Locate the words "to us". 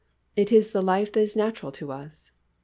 1.73-2.31